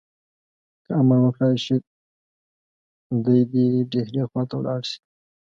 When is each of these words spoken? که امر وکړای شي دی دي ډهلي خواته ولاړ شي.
که 0.83 0.91
امر 0.99 1.17
وکړای 1.21 1.55
شي 1.65 1.75
دی 3.23 3.39
دي 3.51 3.65
ډهلي 3.91 4.23
خواته 4.29 4.53
ولاړ 4.57 4.81
شي. 4.89 4.99